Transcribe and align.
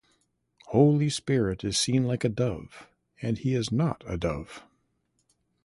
Holy 0.69 1.11
Spirit 1.11 1.63
is 1.63 1.79
seen 1.79 2.05
like 2.07 2.23
a 2.23 2.29
dove 2.29 2.87
and 3.21 3.37
He 3.37 3.53
is 3.53 3.71
not 3.71 4.03
a 4.07 4.17
dove. 4.17 4.63